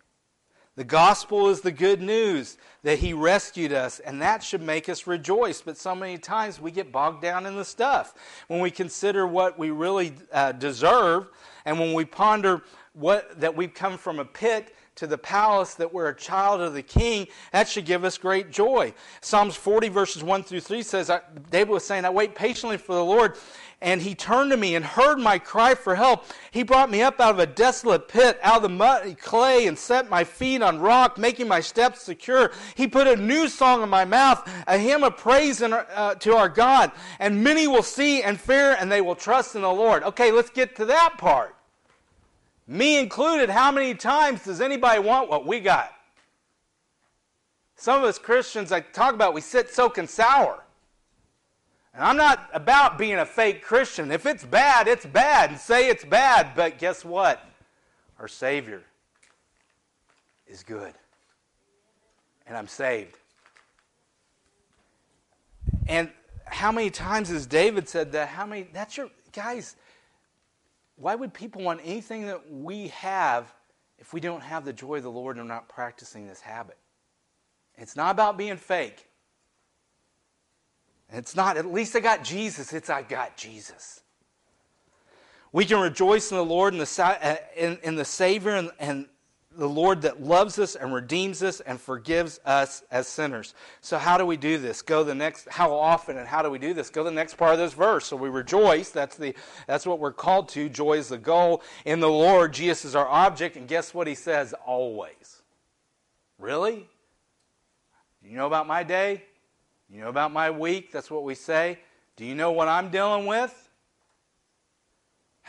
[0.79, 5.07] The gospel is the good news that he rescued us, and that should make us
[5.07, 5.61] rejoice.
[5.61, 8.13] But so many times we get bogged down in the stuff.
[8.47, 11.27] When we consider what we really uh, deserve,
[11.65, 12.63] and when we ponder
[12.93, 16.73] what, that we've come from a pit to the palace, that we're a child of
[16.73, 18.93] the king, that should give us great joy.
[19.21, 21.09] Psalms 40, verses 1 through 3 says,
[21.49, 23.37] David was saying, I wait patiently for the Lord,
[23.81, 26.25] and he turned to me and heard my cry for help.
[26.51, 29.79] He brought me up out of a desolate pit, out of the muddy clay, and
[29.79, 32.51] set my feet on rock, making my steps secure.
[32.75, 36.49] He put a new song in my mouth, a hymn of praise uh, to our
[36.49, 36.91] God.
[37.19, 40.03] And many will see and fear, and they will trust in the Lord.
[40.03, 41.55] Okay, let's get to that part
[42.69, 45.91] me included, how many times does anybody want what we got?
[47.75, 50.63] Some of us Christians, I talk about, we sit soaking sour.
[51.95, 54.11] And I'm not about being a fake Christian.
[54.11, 56.51] If it's bad, it's bad, and say it's bad.
[56.55, 57.43] But guess what?
[58.19, 58.83] Our Savior
[60.45, 60.93] is good.
[62.45, 63.17] And I'm saved.
[65.87, 66.11] And
[66.45, 68.27] how many times has David said that?
[68.27, 68.67] How many?
[68.71, 69.09] That's your.
[69.31, 69.75] Guys,
[70.99, 73.53] why would people want anything that we have
[73.97, 76.77] if we don't have the joy of the Lord and are not practicing this habit?
[77.77, 79.07] It's not about being fake.
[81.11, 82.73] It's not, at least I got Jesus.
[82.73, 84.01] It's I got Jesus.
[85.53, 89.07] We can rejoice in the Lord and the, uh, in, in the Savior and, and
[89.59, 93.53] the Lord that loves us and redeems us and forgives us as sinners.
[93.81, 94.81] So how do we do this?
[94.81, 96.89] Go the next how often and how do we do this?
[96.89, 98.05] Go the next part of this verse.
[98.05, 98.89] So we rejoice.
[98.89, 99.35] That's the
[99.67, 100.69] that's what we're called to.
[100.69, 101.61] Joy is the goal.
[101.85, 104.53] In the Lord, Jesus is our object, and guess what he says?
[104.65, 105.43] Always.
[106.37, 106.87] Really?
[108.23, 109.23] You know about my day?
[109.89, 110.91] You know about my week?
[110.91, 111.79] That's what we say.
[112.15, 113.68] Do you know what I'm dealing with?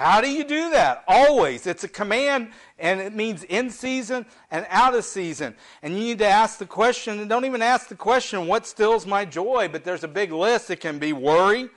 [0.01, 1.05] How do you do that?
[1.07, 1.67] Always.
[1.67, 5.55] It's a command, and it means in season and out of season.
[5.83, 9.05] And you need to ask the question, and don't even ask the question, what stills
[9.05, 9.69] my joy?
[9.71, 10.71] But there's a big list.
[10.71, 11.69] It can be worry,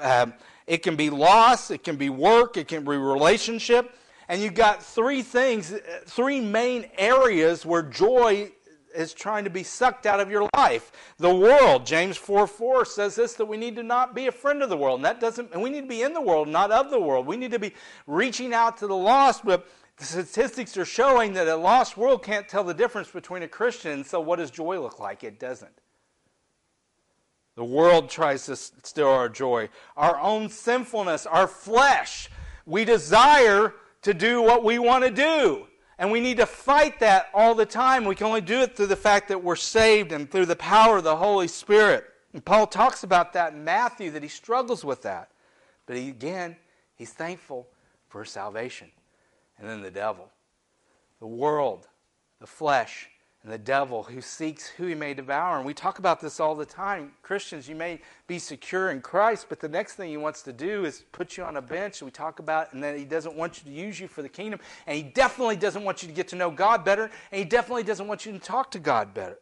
[0.00, 0.26] uh,
[0.66, 3.94] it can be loss, it can be work, it can be relationship.
[4.28, 5.72] And you've got three things,
[6.06, 8.50] three main areas where joy
[8.94, 10.92] is trying to be sucked out of your life.
[11.18, 14.62] The world, James 4 4 says this that we need to not be a friend
[14.62, 14.98] of the world.
[14.98, 17.26] And that doesn't, and we need to be in the world, not of the world.
[17.26, 17.74] We need to be
[18.06, 22.48] reaching out to the lost, but the statistics are showing that a lost world can't
[22.48, 24.04] tell the difference between a Christian.
[24.04, 25.22] So, what does joy look like?
[25.22, 25.80] It doesn't.
[27.56, 29.68] The world tries to steal our joy.
[29.96, 32.28] Our own sinfulness, our flesh,
[32.66, 35.66] we desire to do what we want to do.
[35.98, 38.04] And we need to fight that all the time.
[38.04, 40.98] We can only do it through the fact that we're saved and through the power
[40.98, 42.04] of the Holy Spirit.
[42.32, 45.30] And Paul talks about that in Matthew, that he struggles with that.
[45.86, 46.56] But he, again,
[46.96, 47.68] he's thankful
[48.08, 48.90] for salvation.
[49.58, 50.30] And then the devil,
[51.20, 51.86] the world,
[52.40, 53.08] the flesh,
[53.44, 55.58] and the devil who seeks who he may devour.
[55.58, 57.12] And we talk about this all the time.
[57.22, 60.86] Christians, you may be secure in Christ, but the next thing he wants to do
[60.86, 62.00] is put you on a bench.
[62.00, 64.60] We talk about, and then he doesn't want you to use you for the kingdom.
[64.86, 67.10] And he definitely doesn't want you to get to know God better.
[67.30, 69.38] And he definitely doesn't want you to talk to God better.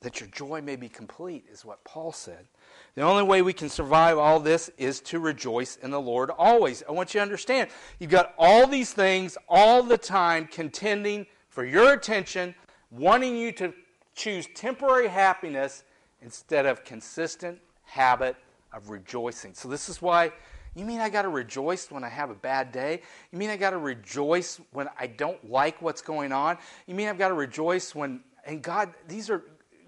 [0.00, 2.46] That your joy may be complete, is what Paul said.
[2.94, 6.82] The only way we can survive all this is to rejoice in the Lord always.
[6.86, 11.64] I want you to understand, you've got all these things all the time contending for
[11.64, 12.54] your attention
[12.90, 13.72] wanting you to
[14.14, 15.84] choose temporary happiness
[16.22, 18.36] instead of consistent habit
[18.72, 19.54] of rejoicing.
[19.54, 20.32] So, this is why
[20.74, 23.02] you mean I got to rejoice when I have a bad day?
[23.32, 26.58] You mean I got to rejoice when I don't like what's going on?
[26.86, 29.42] You mean I've got to rejoice when, and God, these are,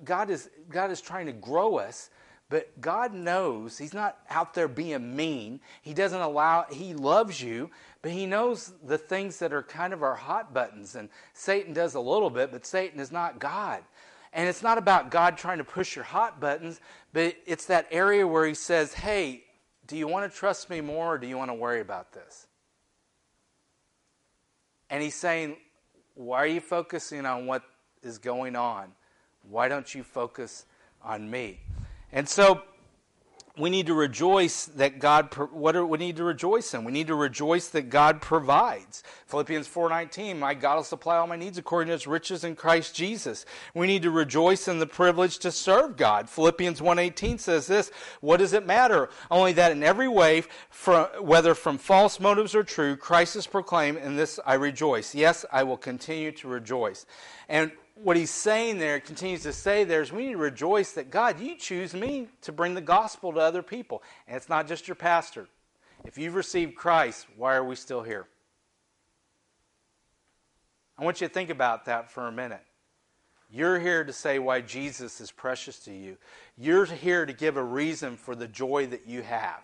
[0.04, 2.10] God is, God is trying to grow us
[2.50, 5.60] but God knows He's not out there being mean.
[5.82, 7.70] He doesn't allow, He loves you,
[8.02, 10.94] but He knows the things that are kind of our hot buttons.
[10.94, 13.82] And Satan does a little bit, but Satan is not God.
[14.32, 16.80] And it's not about God trying to push your hot buttons,
[17.12, 19.44] but it's that area where He says, hey,
[19.86, 22.46] do you want to trust me more or do you want to worry about this?
[24.90, 25.56] And He's saying,
[26.14, 27.62] why are you focusing on what
[28.02, 28.92] is going on?
[29.48, 30.66] Why don't you focus
[31.02, 31.60] on me?
[32.12, 32.62] And so
[33.58, 36.84] we need to rejoice that God what do we need to rejoice in?
[36.84, 39.02] We need to rejoice that God provides.
[39.26, 42.94] Philippians 4:19, my God will supply all my needs according to his riches in Christ
[42.94, 43.44] Jesus.
[43.74, 46.30] We need to rejoice in the privilege to serve God.
[46.30, 47.90] Philippians 1:18 says this,
[48.20, 49.10] what does it matter?
[49.30, 53.98] Only that in every way from, whether from false motives or true, Christ is proclaimed
[53.98, 55.14] and this I rejoice.
[55.14, 57.06] Yes, I will continue to rejoice.
[57.48, 61.10] And what he's saying there, continues to say there, is we need to rejoice that
[61.10, 64.02] God, you choose me to bring the gospel to other people.
[64.26, 65.48] And it's not just your pastor.
[66.04, 68.26] If you've received Christ, why are we still here?
[70.98, 72.62] I want you to think about that for a minute.
[73.50, 76.18] You're here to say why Jesus is precious to you.
[76.56, 79.60] You're here to give a reason for the joy that you have.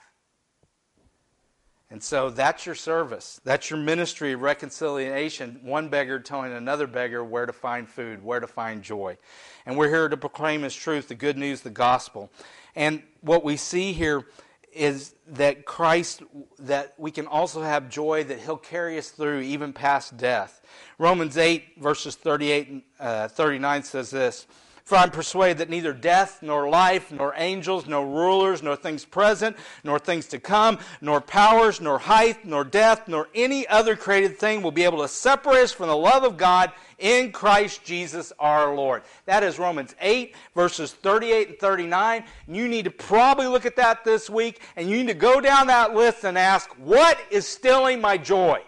[1.90, 3.40] And so that's your service.
[3.44, 5.60] That's your ministry of reconciliation.
[5.62, 9.18] One beggar telling another beggar where to find food, where to find joy.
[9.66, 12.30] And we're here to proclaim His truth, the good news, the gospel.
[12.74, 14.26] And what we see here
[14.72, 16.22] is that Christ,
[16.58, 20.62] that we can also have joy that He'll carry us through even past death.
[20.98, 24.46] Romans 8, verses 38 and uh, 39 says this
[24.84, 29.56] For I'm persuaded that neither death, nor life, nor angels, nor rulers, nor things present,
[29.82, 34.60] nor things to come, nor powers, nor height, nor depth, nor any other created thing
[34.60, 38.74] will be able to separate us from the love of God in Christ Jesus our
[38.74, 39.04] Lord.
[39.24, 42.24] That is Romans 8, verses 38 and 39.
[42.46, 45.68] You need to probably look at that this week, and you need to go down
[45.68, 48.60] that list and ask, what is stilling my joy?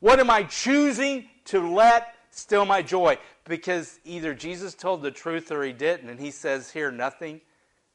[0.00, 3.18] What am I choosing to let still my joy?
[3.48, 6.10] Because either Jesus told the truth or he didn't.
[6.10, 7.40] And he says here, nothing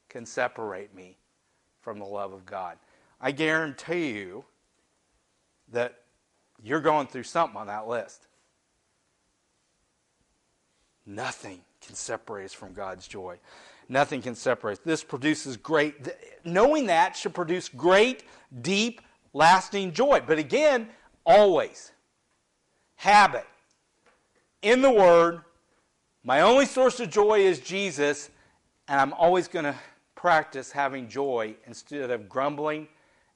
[0.09, 1.17] can separate me
[1.81, 2.77] from the love of God.
[3.21, 4.45] I guarantee you
[5.71, 6.01] that
[6.61, 8.27] you're going through something on that list.
[11.05, 13.37] Nothing can separate us from God's joy.
[13.89, 14.83] Nothing can separate.
[14.85, 16.07] This produces great,
[16.45, 18.23] knowing that should produce great,
[18.61, 19.01] deep,
[19.33, 20.21] lasting joy.
[20.25, 20.87] But again,
[21.25, 21.91] always.
[22.95, 23.45] Habit
[24.63, 25.41] in the Word.
[26.23, 28.29] My only source of joy is Jesus,
[28.87, 29.75] and I'm always going to
[30.15, 32.87] practice having joy instead of grumbling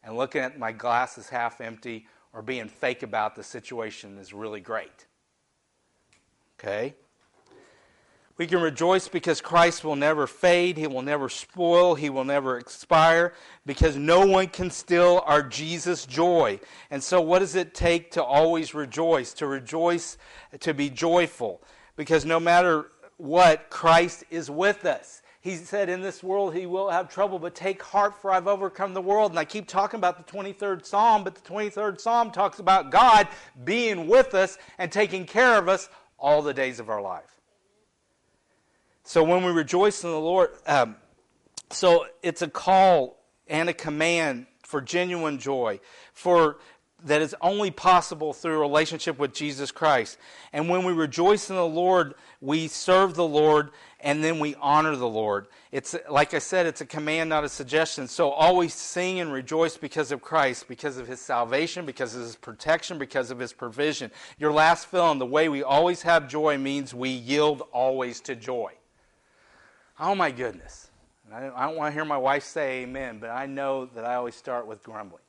[0.04, 4.34] and looking at my glass as half empty or being fake about the situation is
[4.34, 5.06] really great.
[6.58, 6.96] Okay?
[8.38, 12.60] We can rejoice because Christ will never fade, He will never spoil, He will never
[12.60, 13.34] expire,
[13.66, 16.60] because no one can steal our Jesus joy.
[16.92, 19.34] And so, what does it take to always rejoice?
[19.36, 20.18] To rejoice,
[20.60, 21.64] to be joyful,
[21.96, 25.24] because no matter what, Christ is with us.
[25.42, 28.94] He said, In this world he will have trouble, but take heart, for I've overcome
[28.94, 29.32] the world.
[29.32, 33.28] And I keep talking about the 23rd Psalm, but the 23rd Psalm talks about God
[33.64, 37.37] being with us and taking care of us all the days of our life.
[39.08, 40.98] So when we rejoice in the Lord, um,
[41.70, 45.80] so it's a call and a command for genuine joy,
[46.12, 46.58] for
[47.06, 50.18] that is only possible through a relationship with Jesus Christ.
[50.52, 53.70] And when we rejoice in the Lord, we serve the Lord
[54.02, 55.48] and then we honor the Lord.
[55.72, 58.10] It's like I said, it's a command, not a suggestion.
[58.10, 62.36] So always sing and rejoice because of Christ, because of his salvation, because of his
[62.36, 64.12] protection, because of his provision.
[64.38, 68.36] Your last fill in, the way we always have joy means we yield always to
[68.36, 68.74] joy.
[70.00, 70.90] Oh my goodness.
[71.34, 74.06] I don't, I don't want to hear my wife say amen, but I know that
[74.06, 75.22] I always start with grumbling.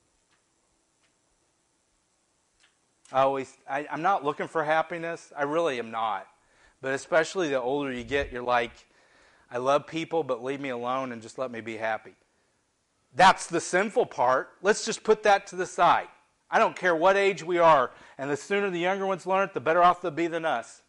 [3.13, 5.33] I always, I, I'm not looking for happiness.
[5.37, 6.27] I really am not.
[6.81, 8.73] But especially the older you get, you're like,
[9.51, 12.15] I love people, but leave me alone and just let me be happy.
[13.15, 14.51] That's the sinful part.
[14.63, 16.09] Let's just put that to the side.
[16.51, 19.55] I don't care what age we are, and the sooner the younger ones learn it,
[19.55, 20.83] the better off they'll be than us.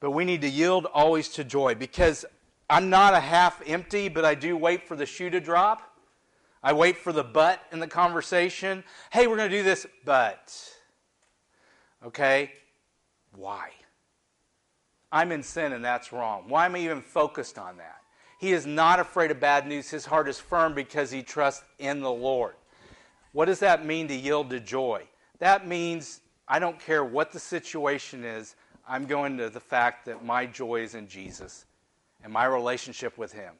[0.00, 2.24] But we need to yield always to joy because
[2.70, 5.82] I'm not a half empty, but I do wait for the shoe to drop.
[6.62, 8.84] I wait for the but in the conversation.
[9.10, 10.54] Hey, we're going to do this, but.
[12.04, 12.52] Okay?
[13.34, 13.70] Why?
[15.10, 16.44] I'm in sin and that's wrong.
[16.48, 17.96] Why am I even focused on that?
[18.38, 19.90] He is not afraid of bad news.
[19.90, 22.54] His heart is firm because he trusts in the Lord.
[23.32, 25.04] What does that mean to yield to joy?
[25.38, 28.54] That means I don't care what the situation is,
[28.88, 31.66] I'm going to the fact that my joy is in Jesus
[32.24, 33.54] and my relationship with Him.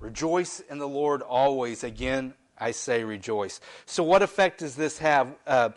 [0.00, 1.84] Rejoice in the Lord always.
[1.84, 3.60] Again, I say rejoice.
[3.86, 5.34] So, what effect does this have?
[5.46, 5.70] Uh,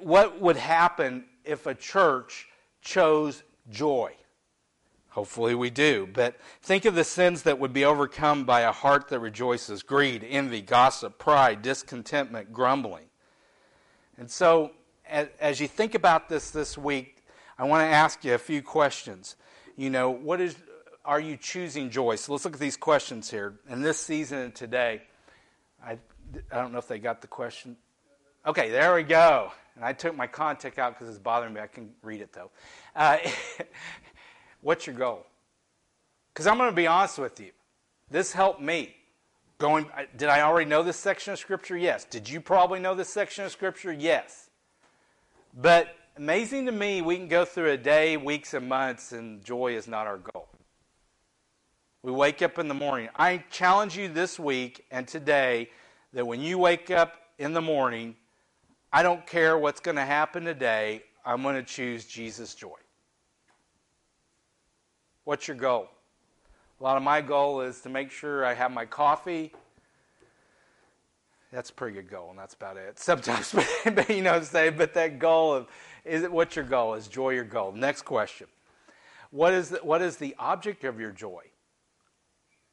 [0.00, 2.48] what would happen if a church
[2.82, 4.12] chose joy?
[5.10, 6.08] Hopefully, we do.
[6.12, 10.24] But think of the sins that would be overcome by a heart that rejoices greed,
[10.28, 13.06] envy, gossip, pride, discontentment, grumbling.
[14.18, 14.72] And so,
[15.10, 17.24] as you think about this this week,
[17.58, 19.36] I want to ask you a few questions.
[19.76, 20.56] You know, what is
[21.04, 22.16] are you choosing joy?
[22.16, 23.54] So let's look at these questions here.
[23.68, 25.02] In this season and today,
[25.84, 25.98] I,
[26.52, 27.76] I don't know if they got the question.
[28.46, 29.52] Okay, there we go.
[29.76, 31.60] And I took my contact out because it's bothering me.
[31.60, 32.50] I can read it though.
[32.94, 33.18] Uh,
[34.60, 35.26] what's your goal?
[36.32, 37.50] Because I'm going to be honest with you.
[38.10, 38.94] This helped me.
[39.58, 39.86] Going,
[40.16, 41.76] did I already know this section of Scripture?
[41.76, 42.04] Yes.
[42.04, 43.92] Did you probably know this section of Scripture?
[43.92, 44.49] Yes.
[45.54, 49.76] But amazing to me, we can go through a day, weeks, and months, and joy
[49.76, 50.48] is not our goal.
[52.02, 53.08] We wake up in the morning.
[53.16, 55.70] I challenge you this week and today
[56.12, 58.16] that when you wake up in the morning,
[58.92, 62.78] I don't care what's going to happen today, I'm going to choose Jesus' joy.
[65.24, 65.88] What's your goal?
[66.80, 69.52] A lot of my goal is to make sure I have my coffee
[71.52, 72.98] that's a pretty good goal, and that's about it.
[72.98, 75.68] Sometimes, but, you know, say, but that goal of
[76.04, 76.94] is it what's your goal?
[76.94, 77.72] Is joy your goal?
[77.72, 78.46] Next question.
[79.30, 81.42] What is the, what is the object of your joy?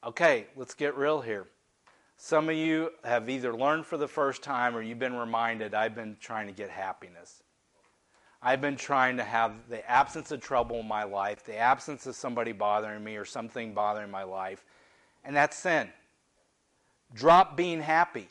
[0.03, 1.47] Okay, let's get real here.
[2.15, 5.93] Some of you have either learned for the first time or you've been reminded I've
[5.93, 7.43] been trying to get happiness.
[8.41, 12.15] I've been trying to have the absence of trouble in my life, the absence of
[12.15, 14.63] somebody bothering me or something bothering my life,
[15.23, 15.89] and that's sin.
[17.13, 18.27] Drop being happy.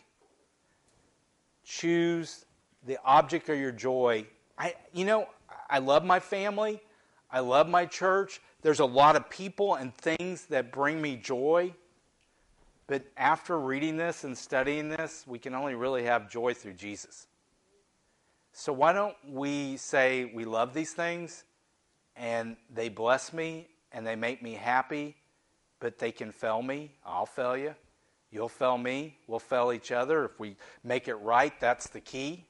[1.67, 2.45] Choose
[2.87, 4.25] the object of your joy.
[4.57, 5.27] I, you know,
[5.69, 6.81] I love my family.
[7.29, 8.41] I love my church.
[8.63, 11.75] There's a lot of people and things that bring me joy.
[12.87, 17.27] But after reading this and studying this, we can only really have joy through Jesus.
[18.53, 21.43] So why don't we say we love these things
[22.15, 25.17] and they bless me and they make me happy,
[25.81, 26.93] but they can fail me?
[27.05, 27.75] I'll fail you.
[28.37, 29.17] You'll fail me.
[29.27, 30.27] We'll fail each other.
[30.27, 32.45] If we make it right, that's the key.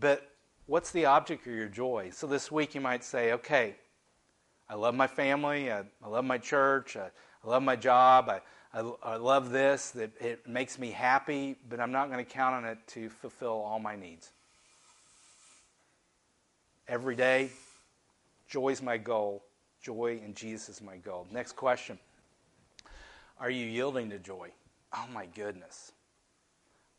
[0.00, 0.26] But
[0.64, 2.08] what's the object of your joy?
[2.14, 3.74] So this week you might say, okay,
[4.70, 5.70] I love my family.
[5.70, 6.96] I, I love my church.
[6.96, 7.10] I,
[7.44, 8.30] I love my job.
[8.30, 8.40] I,
[8.72, 9.90] I, I love this.
[9.90, 13.60] That it makes me happy, but I'm not going to count on it to fulfill
[13.60, 14.30] all my needs.
[16.88, 17.50] Every day,
[18.48, 19.44] joy is my goal.
[19.82, 21.26] Joy in Jesus is my goal.
[21.30, 21.98] Next question
[23.38, 24.52] Are you yielding to joy?
[24.94, 25.92] Oh my goodness.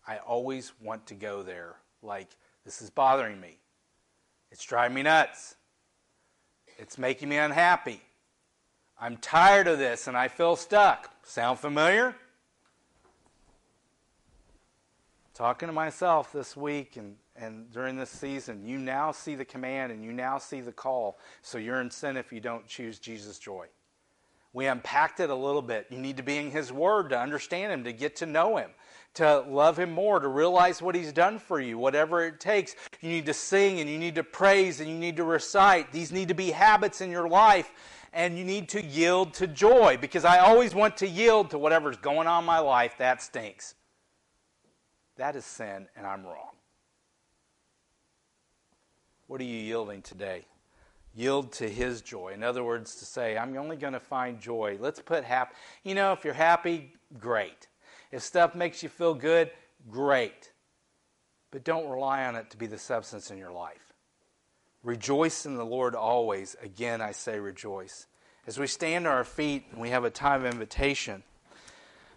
[0.08, 1.76] I always want to go there.
[2.02, 2.30] Like,
[2.66, 3.58] this is bothering me.
[4.52, 5.56] It's driving me nuts.
[6.78, 8.02] It's making me unhappy.
[9.00, 11.12] I'm tired of this and I feel stuck.
[11.24, 12.16] Sound familiar?
[15.34, 19.92] Talking to myself this week and, and during this season, you now see the command
[19.92, 21.18] and you now see the call.
[21.42, 23.68] So you're in sin if you don't choose Jesus' joy.
[24.54, 25.88] We unpacked it a little bit.
[25.90, 28.72] You need to be in His Word to understand Him, to get to know Him,
[29.14, 32.76] to love Him more, to realize what He's done for you, whatever it takes.
[33.00, 35.92] You need to sing and you need to praise and you need to recite.
[35.92, 37.72] These need to be habits in your life,
[38.12, 41.98] and you need to yield to joy because I always want to yield to whatever's
[41.98, 42.96] going on in my life.
[42.98, 43.76] That stinks.
[45.16, 46.50] That is sin, and I'm wrong.
[49.28, 50.46] What are you yielding today?
[51.16, 52.30] Yield to his joy.
[52.34, 54.78] In other words, to say, I'm only going to find joy.
[54.80, 55.56] Let's put happy.
[55.84, 57.68] You know, if you're happy, great.
[58.12, 59.52] If stuff makes you feel good,
[59.90, 60.52] great.
[61.52, 63.94] But don't rely on it to be the substance in your life.
[64.84, 66.56] Rejoice in the Lord always.
[66.62, 68.08] Again, I say rejoice.
[68.48, 71.24] As we stand on our feet and we have a time of invitation,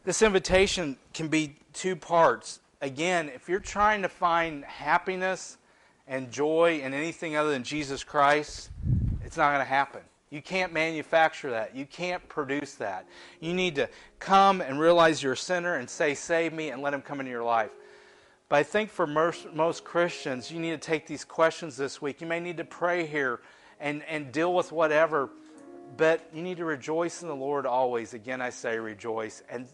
[0.05, 2.61] this invitation can be two parts.
[2.81, 5.59] Again, if you're trying to find happiness,
[6.07, 8.71] and joy in anything other than Jesus Christ,
[9.25, 10.01] it's not going to happen.
[10.31, 11.77] You can't manufacture that.
[11.77, 13.07] You can't produce that.
[13.41, 13.89] You need to
[14.19, 17.31] come and realize you're a sinner and say, Save me, and let Him come into
[17.31, 17.71] your life.
[18.49, 22.21] But I think for most, most Christians, you need to take these questions this week.
[22.21, 23.41] You may need to pray here
[23.81, 25.31] and, and deal with whatever,
[25.97, 28.13] but you need to rejoice in the Lord always.
[28.13, 29.43] Again, I say rejoice.
[29.49, 29.69] And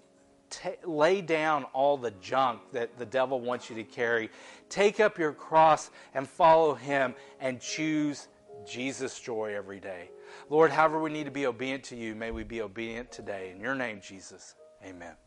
[0.50, 4.30] t- lay down all the junk that the devil wants you to carry.
[4.68, 8.28] Take up your cross and follow him and choose
[8.66, 10.10] Jesus' joy every day.
[10.48, 13.52] Lord, however we need to be obedient to you, may we be obedient today.
[13.54, 15.20] In your name, Jesus, amen.